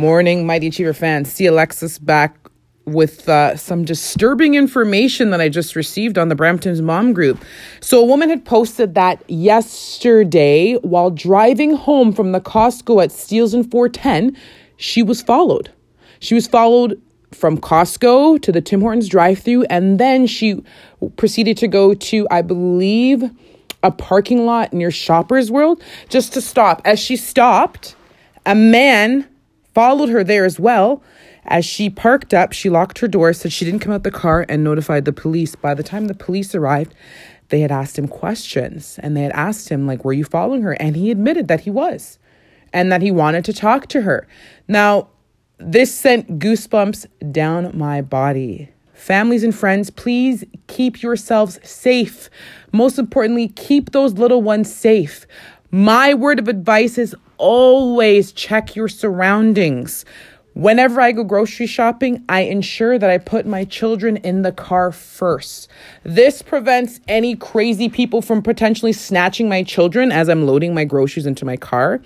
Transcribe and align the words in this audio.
Morning, 0.00 0.46
Mighty 0.46 0.68
Achiever 0.68 0.94
fans. 0.94 1.30
See 1.30 1.44
Alexis 1.44 1.98
back 1.98 2.48
with 2.86 3.28
uh, 3.28 3.54
some 3.54 3.84
disturbing 3.84 4.54
information 4.54 5.28
that 5.28 5.42
I 5.42 5.50
just 5.50 5.76
received 5.76 6.16
on 6.16 6.30
the 6.30 6.34
Brampton's 6.34 6.80
mom 6.80 7.12
group. 7.12 7.44
So, 7.80 8.00
a 8.00 8.06
woman 8.06 8.30
had 8.30 8.46
posted 8.46 8.94
that 8.94 9.22
yesterday 9.28 10.76
while 10.76 11.10
driving 11.10 11.74
home 11.74 12.14
from 12.14 12.32
the 12.32 12.40
Costco 12.40 13.04
at 13.04 13.12
Steeles 13.12 13.52
and 13.52 13.70
410, 13.70 14.34
she 14.78 15.02
was 15.02 15.20
followed. 15.20 15.70
She 16.18 16.34
was 16.34 16.46
followed 16.46 16.98
from 17.32 17.58
Costco 17.58 18.40
to 18.40 18.50
the 18.50 18.62
Tim 18.62 18.80
Hortons 18.80 19.06
drive 19.06 19.40
through, 19.40 19.64
and 19.64 20.00
then 20.00 20.26
she 20.26 20.64
proceeded 21.16 21.58
to 21.58 21.68
go 21.68 21.92
to, 21.92 22.26
I 22.30 22.40
believe, 22.40 23.30
a 23.82 23.90
parking 23.90 24.46
lot 24.46 24.72
near 24.72 24.90
Shoppers 24.90 25.50
World 25.50 25.82
just 26.08 26.32
to 26.32 26.40
stop. 26.40 26.80
As 26.86 26.98
she 26.98 27.16
stopped, 27.16 27.96
a 28.46 28.54
man 28.54 29.26
followed 29.74 30.08
her 30.08 30.24
there 30.24 30.44
as 30.44 30.58
well. 30.60 31.02
As 31.44 31.64
she 31.64 31.88
parked 31.90 32.34
up, 32.34 32.52
she 32.52 32.68
locked 32.68 32.98
her 32.98 33.08
door, 33.08 33.32
said 33.32 33.52
she 33.52 33.64
didn't 33.64 33.80
come 33.80 33.92
out 33.92 34.02
the 34.02 34.10
car, 34.10 34.44
and 34.48 34.62
notified 34.62 35.04
the 35.04 35.12
police. 35.12 35.54
By 35.56 35.74
the 35.74 35.82
time 35.82 36.06
the 36.06 36.14
police 36.14 36.54
arrived, 36.54 36.94
they 37.48 37.60
had 37.60 37.72
asked 37.72 37.98
him 37.98 38.08
questions 38.08 38.98
and 39.02 39.16
they 39.16 39.22
had 39.22 39.32
asked 39.32 39.68
him, 39.68 39.86
like, 39.86 40.04
were 40.04 40.12
you 40.12 40.24
following 40.24 40.62
her? 40.62 40.72
And 40.74 40.96
he 40.96 41.10
admitted 41.10 41.48
that 41.48 41.60
he 41.60 41.70
was 41.70 42.18
and 42.72 42.90
that 42.92 43.02
he 43.02 43.10
wanted 43.10 43.44
to 43.46 43.52
talk 43.52 43.88
to 43.88 44.02
her. 44.02 44.26
Now, 44.68 45.08
this 45.58 45.94
sent 45.94 46.38
goosebumps 46.38 47.06
down 47.32 47.76
my 47.76 48.00
body. 48.00 48.70
Families 48.94 49.42
and 49.42 49.54
friends, 49.54 49.90
please 49.90 50.44
keep 50.66 51.02
yourselves 51.02 51.58
safe. 51.62 52.30
Most 52.72 52.98
importantly, 52.98 53.48
keep 53.48 53.92
those 53.92 54.14
little 54.14 54.42
ones 54.42 54.72
safe. 54.72 55.26
My 55.72 56.14
word 56.14 56.40
of 56.40 56.48
advice 56.48 56.98
is 56.98 57.14
always 57.38 58.32
check 58.32 58.74
your 58.74 58.88
surroundings. 58.88 60.04
Whenever 60.54 61.00
I 61.00 61.12
go 61.12 61.22
grocery 61.22 61.68
shopping, 61.68 62.24
I 62.28 62.40
ensure 62.40 62.98
that 62.98 63.08
I 63.08 63.18
put 63.18 63.46
my 63.46 63.64
children 63.64 64.16
in 64.16 64.42
the 64.42 64.50
car 64.50 64.90
first. 64.90 65.68
This 66.02 66.42
prevents 66.42 66.98
any 67.06 67.36
crazy 67.36 67.88
people 67.88 68.20
from 68.20 68.42
potentially 68.42 68.92
snatching 68.92 69.48
my 69.48 69.62
children 69.62 70.10
as 70.10 70.28
I'm 70.28 70.44
loading 70.44 70.74
my 70.74 70.84
groceries 70.84 71.24
into 71.24 71.44
my 71.44 71.56
car. 71.56 72.00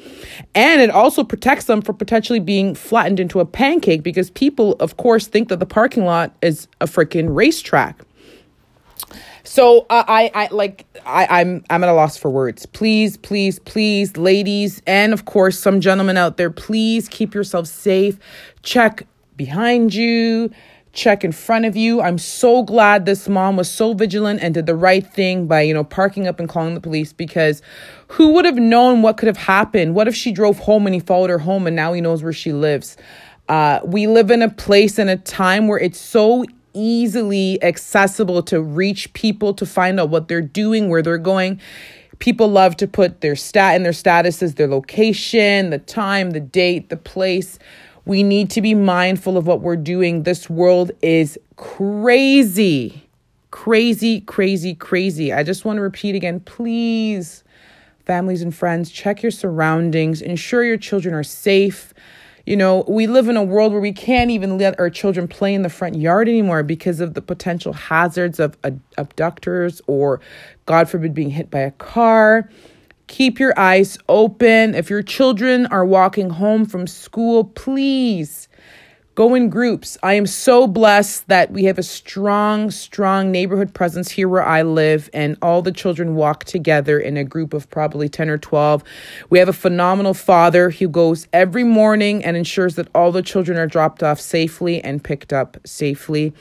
And 0.54 0.82
it 0.82 0.90
also 0.90 1.24
protects 1.24 1.64
them 1.64 1.80
from 1.80 1.96
potentially 1.96 2.40
being 2.40 2.74
flattened 2.74 3.18
into 3.18 3.40
a 3.40 3.46
pancake 3.46 4.02
because 4.02 4.30
people, 4.30 4.74
of 4.74 4.98
course, 4.98 5.26
think 5.26 5.48
that 5.48 5.58
the 5.58 5.64
parking 5.64 6.04
lot 6.04 6.36
is 6.42 6.68
a 6.82 6.86
freaking 6.86 7.34
racetrack. 7.34 8.02
So 9.54 9.86
uh, 9.88 10.02
I, 10.08 10.32
I 10.34 10.48
like 10.50 10.84
I, 11.06 11.40
I'm 11.40 11.62
I'm 11.70 11.84
at 11.84 11.88
a 11.88 11.92
loss 11.92 12.16
for 12.16 12.28
words. 12.28 12.66
Please, 12.66 13.16
please, 13.16 13.60
please, 13.60 14.16
ladies, 14.16 14.82
and 14.84 15.12
of 15.12 15.26
course 15.26 15.60
some 15.60 15.80
gentlemen 15.80 16.16
out 16.16 16.38
there, 16.38 16.50
please 16.50 17.08
keep 17.08 17.34
yourself 17.34 17.68
safe. 17.68 18.18
Check 18.64 19.06
behind 19.36 19.94
you, 19.94 20.50
check 20.92 21.22
in 21.22 21.30
front 21.30 21.66
of 21.66 21.76
you. 21.76 22.00
I'm 22.00 22.18
so 22.18 22.64
glad 22.64 23.06
this 23.06 23.28
mom 23.28 23.56
was 23.56 23.70
so 23.70 23.94
vigilant 23.94 24.40
and 24.42 24.54
did 24.54 24.66
the 24.66 24.74
right 24.74 25.06
thing 25.06 25.46
by, 25.46 25.60
you 25.60 25.72
know, 25.72 25.84
parking 25.84 26.26
up 26.26 26.40
and 26.40 26.48
calling 26.48 26.74
the 26.74 26.80
police 26.80 27.12
because 27.12 27.62
who 28.08 28.30
would 28.30 28.46
have 28.46 28.56
known 28.56 29.02
what 29.02 29.18
could 29.18 29.28
have 29.28 29.36
happened? 29.36 29.94
What 29.94 30.08
if 30.08 30.16
she 30.16 30.32
drove 30.32 30.58
home 30.58 30.84
and 30.84 30.94
he 30.94 31.00
followed 31.00 31.30
her 31.30 31.38
home 31.38 31.68
and 31.68 31.76
now 31.76 31.92
he 31.92 32.00
knows 32.00 32.24
where 32.24 32.32
she 32.32 32.52
lives? 32.52 32.96
Uh, 33.48 33.78
we 33.84 34.08
live 34.08 34.32
in 34.32 34.42
a 34.42 34.50
place 34.50 34.98
and 34.98 35.08
a 35.08 35.16
time 35.16 35.68
where 35.68 35.78
it's 35.78 36.00
so 36.00 36.44
easily 36.74 37.62
accessible 37.62 38.42
to 38.44 38.60
reach 38.60 39.12
people 39.14 39.54
to 39.54 39.64
find 39.64 39.98
out 39.98 40.10
what 40.10 40.28
they're 40.28 40.42
doing, 40.42 40.88
where 40.88 41.02
they're 41.02 41.16
going. 41.18 41.60
People 42.18 42.48
love 42.48 42.76
to 42.76 42.86
put 42.86 43.20
their 43.20 43.36
stat 43.36 43.76
in 43.76 43.82
their 43.82 43.92
statuses, 43.92 44.56
their 44.56 44.68
location, 44.68 45.70
the 45.70 45.78
time, 45.78 46.32
the 46.32 46.40
date, 46.40 46.88
the 46.88 46.96
place. 46.96 47.58
We 48.04 48.22
need 48.22 48.50
to 48.50 48.60
be 48.60 48.74
mindful 48.74 49.36
of 49.36 49.46
what 49.46 49.60
we're 49.60 49.76
doing. 49.76 50.24
This 50.24 50.50
world 50.50 50.90
is 51.00 51.38
crazy. 51.56 53.08
Crazy, 53.50 54.20
crazy, 54.20 54.74
crazy. 54.74 55.32
I 55.32 55.42
just 55.42 55.64
want 55.64 55.78
to 55.78 55.80
repeat 55.80 56.14
again, 56.14 56.40
please, 56.40 57.44
families 58.04 58.42
and 58.42 58.54
friends, 58.54 58.90
check 58.90 59.22
your 59.22 59.30
surroundings, 59.30 60.20
ensure 60.20 60.64
your 60.64 60.76
children 60.76 61.14
are 61.14 61.22
safe. 61.22 61.94
You 62.46 62.56
know, 62.56 62.84
we 62.86 63.06
live 63.06 63.28
in 63.28 63.38
a 63.38 63.42
world 63.42 63.72
where 63.72 63.80
we 63.80 63.92
can't 63.92 64.30
even 64.30 64.58
let 64.58 64.78
our 64.78 64.90
children 64.90 65.26
play 65.26 65.54
in 65.54 65.62
the 65.62 65.70
front 65.70 65.96
yard 65.96 66.28
anymore 66.28 66.62
because 66.62 67.00
of 67.00 67.14
the 67.14 67.22
potential 67.22 67.72
hazards 67.72 68.38
of 68.38 68.58
abductors 68.98 69.80
or, 69.86 70.20
God 70.66 70.90
forbid, 70.90 71.14
being 71.14 71.30
hit 71.30 71.50
by 71.50 71.60
a 71.60 71.70
car. 71.70 72.50
Keep 73.06 73.38
your 73.38 73.58
eyes 73.58 73.96
open. 74.10 74.74
If 74.74 74.90
your 74.90 75.02
children 75.02 75.66
are 75.66 75.86
walking 75.86 76.30
home 76.30 76.66
from 76.66 76.86
school, 76.86 77.44
please 77.44 78.48
Go 79.14 79.36
in 79.36 79.48
groups. 79.48 79.96
I 80.02 80.14
am 80.14 80.26
so 80.26 80.66
blessed 80.66 81.28
that 81.28 81.52
we 81.52 81.64
have 81.64 81.78
a 81.78 81.84
strong, 81.84 82.72
strong 82.72 83.30
neighborhood 83.30 83.72
presence 83.72 84.10
here 84.10 84.28
where 84.28 84.42
I 84.42 84.62
live, 84.62 85.08
and 85.14 85.36
all 85.40 85.62
the 85.62 85.70
children 85.70 86.16
walk 86.16 86.42
together 86.42 86.98
in 86.98 87.16
a 87.16 87.22
group 87.22 87.54
of 87.54 87.70
probably 87.70 88.08
10 88.08 88.28
or 88.28 88.38
12. 88.38 88.82
We 89.30 89.38
have 89.38 89.48
a 89.48 89.52
phenomenal 89.52 90.14
father 90.14 90.70
who 90.70 90.88
goes 90.88 91.28
every 91.32 91.62
morning 91.62 92.24
and 92.24 92.36
ensures 92.36 92.74
that 92.74 92.88
all 92.92 93.12
the 93.12 93.22
children 93.22 93.56
are 93.56 93.68
dropped 93.68 94.02
off 94.02 94.18
safely 94.18 94.82
and 94.82 95.04
picked 95.04 95.32
up 95.32 95.58
safely. 95.64 96.32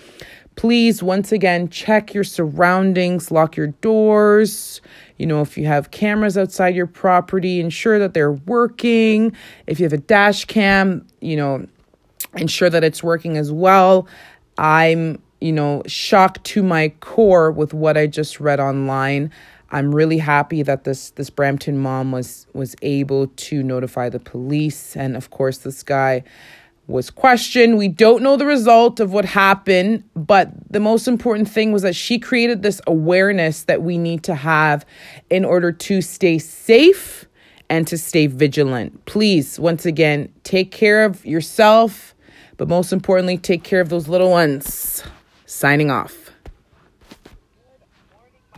Please, 0.55 1.03
once 1.03 1.31
again, 1.31 1.69
check 1.69 2.15
your 2.15 2.23
surroundings, 2.23 3.29
lock 3.29 3.55
your 3.55 3.67
doors. 3.67 4.81
You 5.17 5.27
know, 5.27 5.41
if 5.41 5.59
you 5.59 5.65
have 5.67 5.91
cameras 5.91 6.39
outside 6.39 6.75
your 6.75 6.87
property, 6.87 7.59
ensure 7.59 7.99
that 7.99 8.15
they're 8.15 8.31
working. 8.31 9.35
If 9.67 9.79
you 9.79 9.85
have 9.85 9.93
a 9.93 9.97
dash 9.97 10.45
cam, 10.45 11.05
you 11.21 11.35
know, 11.35 11.67
ensure 12.35 12.69
that 12.69 12.83
it's 12.83 13.03
working 13.03 13.37
as 13.37 13.51
well. 13.51 14.07
I'm, 14.57 15.21
you 15.41 15.51
know, 15.51 15.83
shocked 15.85 16.43
to 16.45 16.63
my 16.63 16.89
core 16.99 17.51
with 17.51 17.73
what 17.73 17.97
I 17.97 18.07
just 18.07 18.39
read 18.39 18.59
online. 18.59 19.31
I'm 19.71 19.93
really 19.93 20.19
happy 20.19 20.61
that 20.63 20.83
this 20.83 21.09
this 21.11 21.31
Brampton 21.31 21.79
mom 21.79 22.11
was 22.11 22.45
was 22.53 22.75
able 22.83 23.27
to 23.27 23.63
notify 23.63 24.09
the 24.09 24.19
police 24.19 24.95
and 24.95 25.17
of 25.17 25.31
course 25.31 25.59
this 25.59 25.81
guy 25.81 26.23
was 26.87 27.09
questioned. 27.09 27.77
We 27.77 27.87
don't 27.87 28.21
know 28.21 28.35
the 28.35 28.45
result 28.45 28.99
of 28.99 29.13
what 29.13 29.25
happened, 29.25 30.03
but 30.15 30.51
the 30.69 30.79
most 30.79 31.07
important 31.07 31.49
thing 31.49 31.71
was 31.71 31.81
that 31.83 31.95
she 31.95 32.19
created 32.19 32.61
this 32.61 32.81
awareness 32.85 33.63
that 33.63 33.81
we 33.81 33.97
need 33.97 34.23
to 34.23 34.35
have 34.35 34.85
in 35.29 35.45
order 35.45 35.71
to 35.71 36.01
stay 36.01 36.39
safe 36.39 37.25
and 37.69 37.87
to 37.87 37.97
stay 37.97 38.27
vigilant. 38.27 39.05
Please, 39.05 39.59
once 39.59 39.85
again, 39.85 40.31
take 40.43 40.71
care 40.71 41.05
of 41.05 41.25
yourself 41.25 42.12
but 42.63 42.69
most 42.69 42.93
importantly, 42.93 43.37
take 43.37 43.61
care 43.61 43.81
of 43.81 43.89
those 43.89 44.07
little 44.07 44.29
ones. 44.29 45.03
Signing 45.45 45.91
off. 45.91 46.22